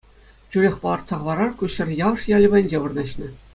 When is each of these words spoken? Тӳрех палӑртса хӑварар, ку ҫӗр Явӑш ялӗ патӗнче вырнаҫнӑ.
Тӳрех 0.51 0.75
палӑртса 0.85 1.15
хӑварар, 1.19 1.51
ку 1.61 1.71
ҫӗр 1.75 1.89
Явӑш 2.05 2.23
ялӗ 2.35 2.47
патӗнче 2.57 2.77
вырнаҫнӑ. 2.87 3.27